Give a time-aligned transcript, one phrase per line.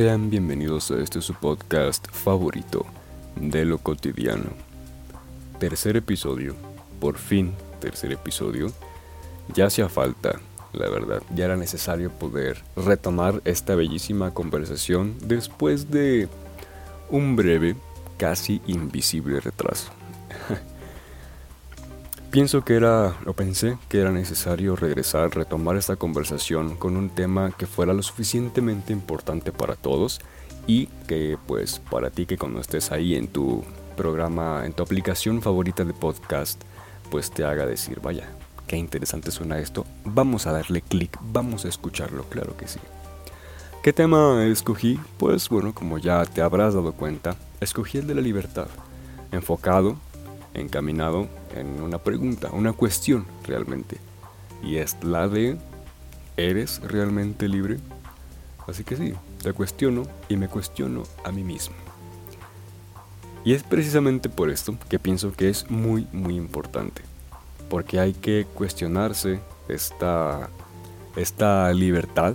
[0.00, 2.86] Sean bienvenidos a este su podcast favorito
[3.36, 4.46] de lo cotidiano.
[5.58, 6.56] Tercer episodio,
[6.98, 8.72] por fin tercer episodio.
[9.52, 10.40] Ya hacía falta,
[10.72, 16.30] la verdad, ya era necesario poder retomar esta bellísima conversación después de
[17.10, 17.76] un breve,
[18.16, 19.92] casi invisible retraso.
[22.30, 27.50] Pienso que era, o pensé que era necesario regresar, retomar esta conversación con un tema
[27.50, 30.20] que fuera lo suficientemente importante para todos
[30.64, 33.64] y que pues para ti que cuando estés ahí en tu
[33.96, 36.62] programa, en tu aplicación favorita de podcast,
[37.10, 38.28] pues te haga decir, vaya,
[38.68, 42.78] qué interesante suena esto, vamos a darle clic, vamos a escucharlo, claro que sí.
[43.82, 45.00] ¿Qué tema escogí?
[45.18, 48.68] Pues bueno, como ya te habrás dado cuenta, escogí el de la libertad,
[49.32, 49.96] enfocado
[50.54, 53.98] encaminado en una pregunta, una cuestión realmente.
[54.62, 55.56] Y es la de,
[56.36, 57.78] ¿eres realmente libre?
[58.66, 61.74] Así que sí, te cuestiono y me cuestiono a mí mismo.
[63.44, 67.02] Y es precisamente por esto que pienso que es muy, muy importante.
[67.68, 70.50] Porque hay que cuestionarse esta,
[71.16, 72.34] esta libertad,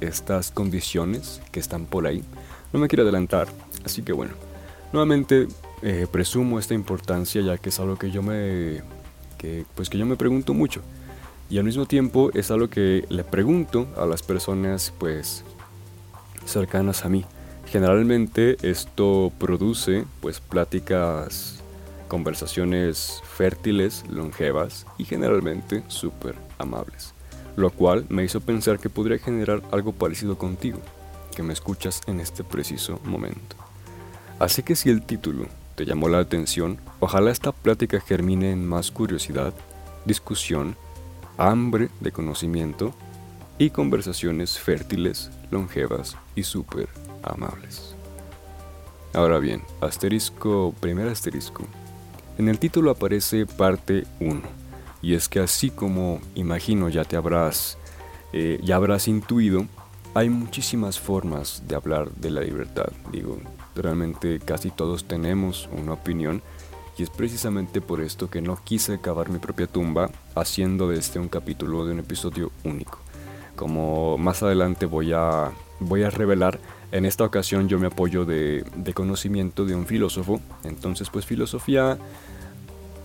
[0.00, 2.24] estas condiciones que están por ahí.
[2.72, 3.48] No me quiero adelantar,
[3.84, 4.32] así que bueno,
[4.92, 5.48] nuevamente
[5.82, 8.82] eh, presumo esta importancia ya que es algo que yo me
[9.38, 10.82] que, pues que yo me pregunto mucho.
[11.48, 15.44] Y al mismo tiempo es algo que le pregunto a las personas pues
[16.44, 17.24] cercanas a mí.
[17.66, 21.60] Generalmente esto produce pues pláticas
[22.08, 27.14] conversaciones fértiles longevas y generalmente súper amables.
[27.56, 30.80] Lo cual me hizo pensar que podría generar algo parecido contigo
[31.34, 33.56] que me escuchas en este preciso momento.
[34.38, 35.46] Así que si el título
[35.84, 39.54] llamó la atención, ojalá esta plática germine en más curiosidad,
[40.04, 40.76] discusión,
[41.38, 42.94] hambre de conocimiento
[43.58, 46.88] y conversaciones fértiles, longevas y súper
[47.22, 47.94] amables.
[49.12, 51.64] Ahora bien, asterisco, primer asterisco.
[52.38, 54.40] En el título aparece parte 1,
[55.02, 57.76] y es que así como imagino ya te habrás,
[58.32, 59.66] eh, ya habrás intuido,
[60.14, 62.90] hay muchísimas formas de hablar de la libertad.
[63.12, 63.38] Digo,
[63.80, 66.42] Realmente casi todos tenemos una opinión
[66.98, 71.18] y es precisamente por esto que no quise cavar mi propia tumba haciendo de este
[71.18, 72.98] un capítulo de un episodio único.
[73.56, 76.60] Como más adelante voy a, voy a revelar,
[76.92, 80.42] en esta ocasión yo me apoyo de, de conocimiento de un filósofo.
[80.62, 81.96] Entonces pues filosofía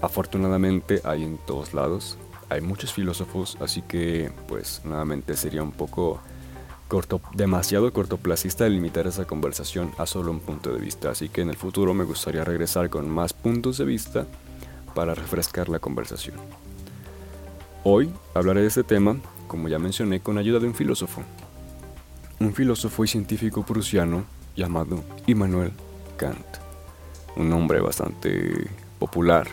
[0.00, 2.16] afortunadamente hay en todos lados.
[2.48, 6.20] Hay muchos filósofos, así que pues nuevamente sería un poco
[6.92, 11.40] corto, demasiado cortoplacista de limitar esa conversación a solo un punto de vista, así que
[11.40, 14.26] en el futuro me gustaría regresar con más puntos de vista
[14.94, 16.36] para refrescar la conversación.
[17.82, 19.16] Hoy hablaré de este tema,
[19.48, 21.22] como ya mencioné, con ayuda de un filósofo,
[22.40, 25.72] un filósofo y científico prusiano llamado Immanuel
[26.18, 26.44] Kant,
[27.36, 29.48] un nombre bastante popular.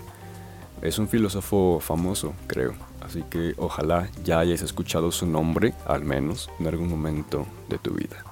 [0.81, 2.73] Es un filósofo famoso, creo,
[3.09, 7.91] así que ojalá ya hayas escuchado su nombre, al menos en algún momento de tu
[7.91, 8.23] vida.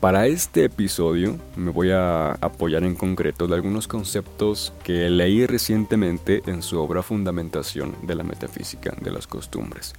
[0.00, 6.42] Para este episodio me voy a apoyar en concreto de algunos conceptos que leí recientemente
[6.44, 9.94] en su obra Fundamentación de la Metafísica de las Costumbres.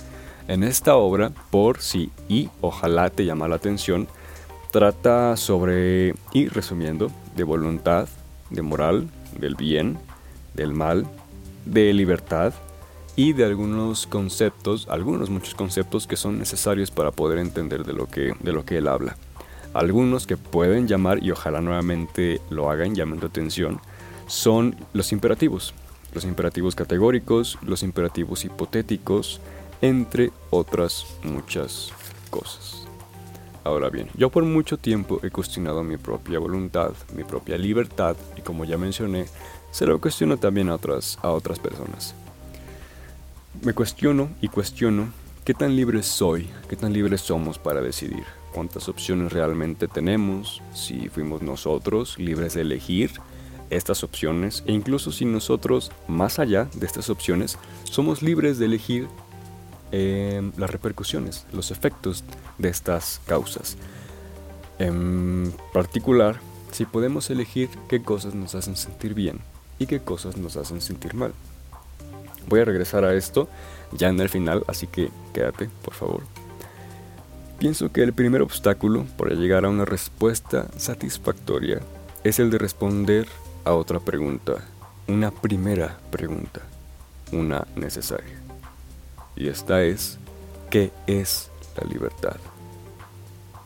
[0.47, 4.07] En esta obra, por si y ojalá te llama la atención,
[4.69, 8.07] trata sobre, y resumiendo, de voluntad,
[8.51, 9.09] de moral,
[9.39, 9.97] del bien,
[10.53, 11.07] del mal,
[11.65, 12.53] de libertad,
[13.15, 18.07] y de algunos conceptos, algunos muchos conceptos que son necesarios para poder entender de lo
[18.07, 19.15] que, de lo que él habla.
[19.73, 23.79] Algunos que pueden llamar, y ojalá nuevamente lo hagan llamando atención,
[24.27, 25.73] son los imperativos.
[26.13, 29.41] Los imperativos categóricos, los imperativos hipotéticos,
[29.81, 31.91] entre otras muchas
[32.29, 32.87] cosas.
[33.63, 38.41] Ahora bien, yo por mucho tiempo he cuestionado mi propia voluntad, mi propia libertad, y
[38.41, 39.25] como ya mencioné,
[39.71, 42.15] se lo cuestiono también a otras, a otras personas.
[43.63, 45.11] Me cuestiono y cuestiono
[45.43, 48.23] qué tan libre soy, qué tan libres somos para decidir,
[48.53, 53.11] cuántas opciones realmente tenemos, si fuimos nosotros libres de elegir
[53.69, 59.07] estas opciones e incluso si nosotros, más allá de estas opciones, somos libres de elegir
[59.91, 62.23] em, las repercusiones, los efectos
[62.57, 63.77] de estas causas.
[64.79, 66.39] En particular,
[66.71, 69.39] si podemos elegir qué cosas nos hacen sentir bien
[69.79, 71.33] y qué cosas nos hacen sentir mal.
[72.47, 73.47] Voy a regresar a esto
[73.91, 76.21] ya en el final, así que quédate, por favor.
[77.59, 81.81] Pienso que el primer obstáculo para llegar a una respuesta satisfactoria
[82.23, 83.27] es el de responder
[83.63, 84.55] a otra pregunta,
[85.07, 86.61] una primera pregunta,
[87.31, 88.41] una necesaria.
[89.35, 90.17] Y esta es,
[90.69, 91.49] ¿qué es
[91.79, 92.37] la libertad?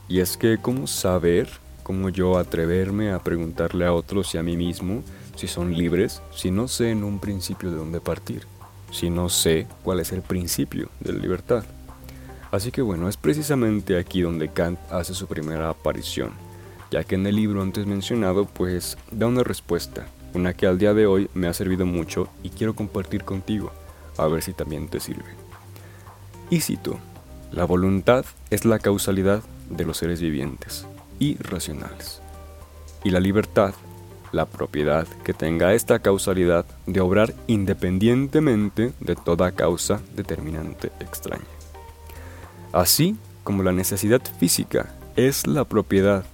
[0.08, 1.50] Y es que, ¿cómo saber,
[1.84, 5.04] cómo yo atreverme a preguntarle a otros y a mí mismo
[5.36, 8.46] si son libres si no sé en un principio de dónde partir?
[8.92, 11.64] Si no sé cuál es el principio de la libertad.
[12.52, 16.32] Así que bueno, es precisamente aquí donde Kant hace su primera aparición,
[16.90, 20.94] ya que en el libro antes mencionado pues da una respuesta, una que al día
[20.94, 23.72] de hoy me ha servido mucho y quiero compartir contigo,
[24.18, 25.36] a ver si también te sirve.
[26.50, 26.98] Y cito,
[27.52, 30.88] la voluntad es la causalidad de los seres vivientes
[31.20, 32.22] y racionales,
[33.04, 33.76] y la libertad
[34.32, 41.44] la propiedad que tenga esta causalidad de obrar independientemente de toda causa determinante extraña.
[42.72, 46.26] Así como la necesidad física es la propiedad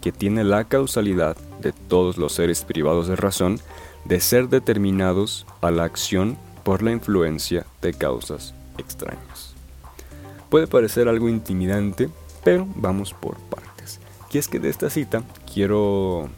[0.00, 3.60] que tiene la causalidad de todos los seres privados de razón
[4.04, 9.54] de ser determinados a la acción por la influencia de causas extrañas.
[10.50, 12.10] Puede parecer algo intimidante,
[12.44, 14.00] pero vamos por partes.
[14.32, 15.22] Y es que de esta cita
[15.52, 16.28] quiero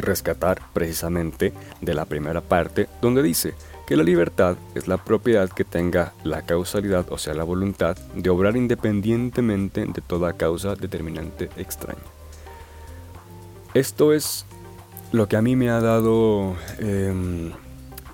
[0.00, 3.54] rescatar precisamente de la primera parte donde dice
[3.86, 8.30] que la libertad es la propiedad que tenga la causalidad, o sea, la voluntad de
[8.30, 11.98] obrar independientemente de toda causa determinante extraña.
[13.74, 14.46] Esto es
[15.10, 17.50] lo que a mí me ha dado em,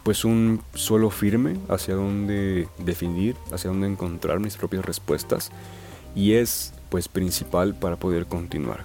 [0.03, 5.51] pues un suelo firme hacia donde definir, hacia donde encontrar mis propias respuestas
[6.15, 8.85] y es pues principal para poder continuar.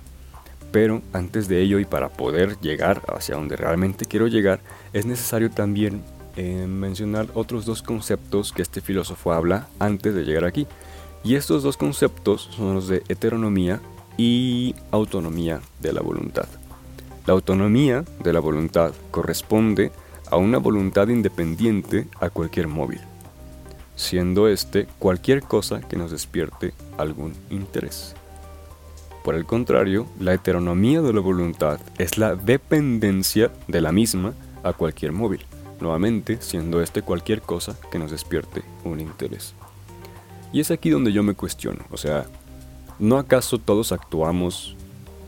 [0.71, 4.62] Pero antes de ello y para poder llegar hacia donde realmente quiero llegar,
[4.94, 6.01] es necesario también
[6.38, 10.68] eh, mencionar otros dos conceptos que este filósofo habla antes de llegar aquí.
[11.23, 13.81] Y estos dos conceptos son los de heteronomía
[14.18, 16.47] y autonomía de la voluntad.
[17.25, 19.91] La autonomía de la voluntad corresponde
[20.29, 23.01] a una voluntad independiente a cualquier móvil,
[23.95, 28.15] siendo este cualquier cosa que nos despierte algún interés.
[29.23, 34.33] Por el contrario, la heteronomía de la voluntad es la dependencia de la misma
[34.63, 35.45] a cualquier móvil,
[35.79, 39.53] nuevamente siendo este cualquier cosa que nos despierte un interés.
[40.51, 42.25] Y es aquí donde yo me cuestiono, o sea,
[42.97, 44.75] ¿no acaso todos actuamos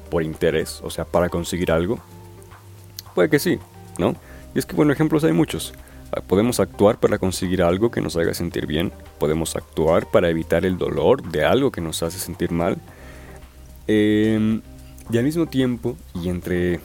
[0.09, 1.99] por interés, o sea, para conseguir algo?
[3.13, 3.59] Puede que sí,
[3.99, 4.15] ¿no?
[4.55, 5.73] Y es que, bueno, ejemplos hay muchos.
[6.11, 10.65] Ah, podemos actuar para conseguir algo que nos haga sentir bien, podemos actuar para evitar
[10.65, 12.77] el dolor de algo que nos hace sentir mal,
[13.87, 14.61] Em,
[15.11, 16.79] y al mismo tiempo, y entre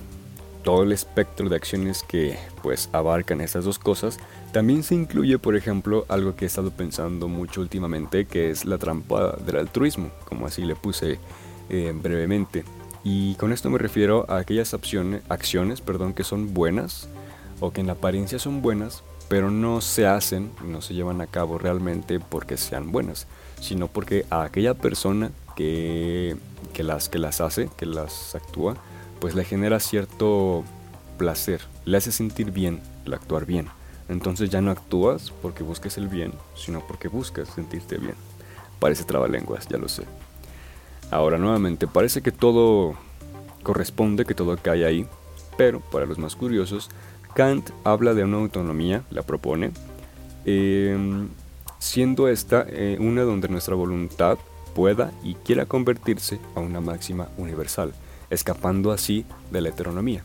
[0.62, 4.18] todo el espectro de acciones que pues abarcan estas dos cosas,
[4.52, 8.78] también se incluye, por ejemplo, algo que he estado pensando mucho últimamente, que es la
[8.78, 11.18] trampa del altruismo, como así le puse
[11.70, 12.64] eh, brevemente.
[13.04, 17.08] Y con esto me refiero a aquellas acciones, acciones perdón, que son buenas
[17.60, 21.58] o que en apariencia son buenas, pero no se hacen, no se llevan a cabo
[21.58, 23.26] realmente porque sean buenas,
[23.60, 26.36] sino porque a aquella persona que,
[26.82, 28.76] las, que las hace, que las actúa,
[29.20, 30.64] pues le genera cierto
[31.18, 33.68] placer, le hace sentir bien el actuar bien.
[34.08, 38.14] Entonces ya no actúas porque busques el bien, sino porque buscas sentirte bien.
[38.78, 40.04] Parece trabalenguas, ya lo sé.
[41.10, 42.94] Ahora nuevamente, parece que todo
[43.62, 45.06] corresponde, que todo cae ahí,
[45.56, 46.90] pero para los más curiosos,
[47.34, 49.72] Kant habla de una autonomía, la propone,
[50.44, 51.28] em,
[51.78, 54.38] siendo esta eh, una donde nuestra voluntad
[54.78, 57.92] pueda y quiera convertirse a una máxima universal,
[58.30, 60.22] escapando así de la heteronomía.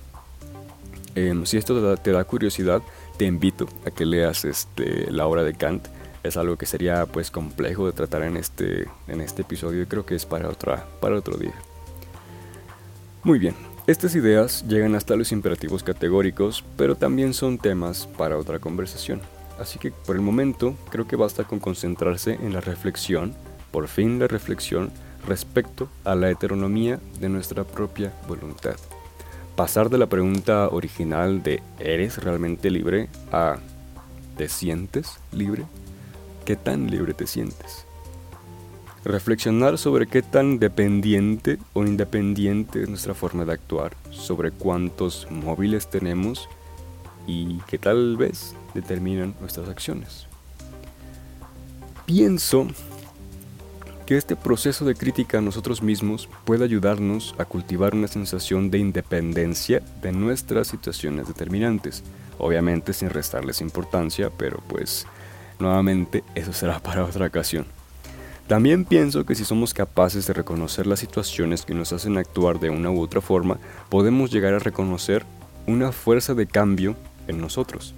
[1.16, 2.84] Em, si esto te da, curiosidad,
[3.18, 5.88] te invito a que leas este, la obra de Kant.
[6.22, 10.06] Es algo que sería pues complejo de tratar en este, en este episodio y creo
[10.06, 11.56] que es para, otra, para otro día.
[13.24, 13.56] Muy bien,
[13.88, 19.20] estas ideas llegan hasta los imperativos categóricos, pero también son temas para otra conversación.
[19.60, 23.34] Así que por el momento creo que basta con concentrarse en la reflexión
[23.74, 24.92] por fin la reflexión
[25.27, 28.75] respecto a la heteronomía de nuestra propia voluntad.
[29.56, 33.10] Pasar de la pregunta original de ¿eres realmente libre?
[33.32, 33.58] a
[34.38, 35.65] ¿te sientes libre?
[36.46, 37.86] ¿Qué tan libre te sientes?
[39.06, 45.89] Reflexionar sobre qué tan dependiente o independiente es nuestra forma de actuar, sobre cuántos móviles
[45.89, 46.48] tenemos
[47.25, 50.27] y que tal vez determinan nuestras acciones.
[52.06, 52.68] Pienso
[54.06, 58.80] que este proceso de crítica a nosotros mismos puede ayudarnos a cultivar una sensación de
[58.80, 62.04] independencia de nuestras situaciones determinantes,
[62.38, 65.06] obviamente sin restarles importancia, pero pues
[65.60, 67.66] nuevamente eso será para otra ocasión.
[68.48, 72.70] También pienso que si somos capaces de reconocer las situaciones que nos hacen actuar de
[72.70, 73.58] una u otra forma,
[73.90, 75.26] podemos llegar a reconocer
[75.66, 76.96] una fuerza de cambio
[77.28, 77.96] en nosotros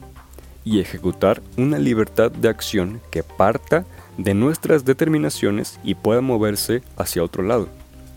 [0.64, 3.86] y ejecutar una libertad de acción que parta
[4.17, 7.67] de nuestras determinaciones y pueda moverse hacia otro lado,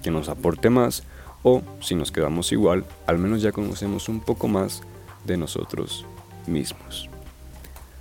[0.02, 1.02] que nos aporte más
[1.42, 4.82] o si nos quedamos igual, al menos ya conocemos un poco más
[5.24, 6.04] de nosotros
[6.46, 7.08] mismos.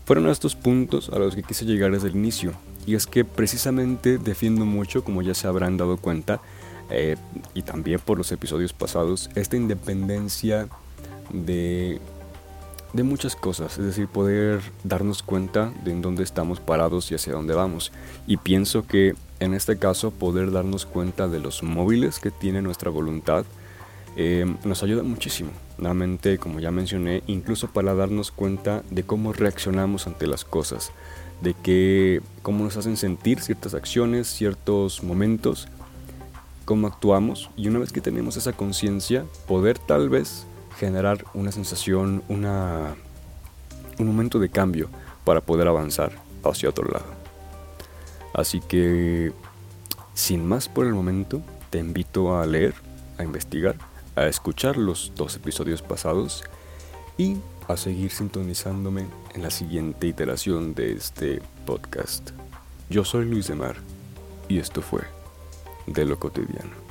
[0.06, 2.54] Fueron estos puntos a los que quise llegar desde el inicio,
[2.86, 6.40] y es que precisamente defiendo mucho, como ya se habrán dado cuenta,
[6.90, 7.18] eh,
[7.54, 10.70] y también por los episodios pasados, esta independencia
[11.32, 12.00] de,
[12.94, 17.34] de muchas cosas, es decir, poder darnos cuenta de en dónde estamos parados y hacia
[17.34, 17.92] dónde vamos.
[18.28, 22.90] Y pienso que en este caso poder darnos cuenta de los móviles que tiene nuestra
[22.90, 23.46] voluntad
[24.20, 25.52] eh, nos ayuda muchísimo.
[25.78, 30.92] Nuevamente, como ya mencioné, incluso para darnos cuenta de cómo reaccionamos ante las cosas,
[31.42, 35.68] de que, cómo nos hacen sentir ciertas acciones, ciertos momentos,
[36.66, 37.52] cómo actuamos.
[37.56, 44.40] Y una vez que tenemos esa conciencia, poder tal vez generar una sensación, un momento
[44.40, 44.90] de cambio
[45.24, 46.12] para poder avanzar
[46.44, 47.06] hacia otro lado.
[48.34, 49.34] Así que,
[50.14, 52.76] sin más por el momento, te invito a leer,
[53.18, 53.76] a investigar,
[54.16, 56.44] a escuchar los dos episodios pasados
[57.18, 62.32] y a seguir sintonizándome en la siguiente iteración de este podcast.
[62.90, 63.76] Yo soy Luis de Mar
[64.48, 65.02] y esto fue
[65.88, 66.87] De lo cotidiano.